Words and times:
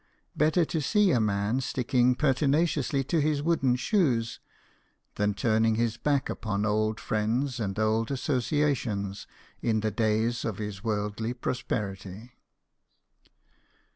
Better 0.35 0.65
to 0.65 0.81
see 0.81 1.11
a 1.11 1.19
man 1.19 1.61
sticking 1.61 2.15
pertinaciously 2.15 3.03
to 3.03 3.21
his 3.21 3.43
wooden 3.43 3.75
shoes, 3.75 4.39
than 5.13 5.35
turning 5.35 5.75
his 5.75 5.97
back 5.97 6.27
upon 6.27 6.65
old 6.65 6.99
friends 6.99 7.59
and 7.59 7.77
old 7.77 8.09
associations 8.09 9.27
in 9.61 9.81
the 9.81 9.91
days 9.91 10.43
of 10.43 10.57
his 10.57 10.83
worldly 10.83 11.35
prosperity. 11.35 12.31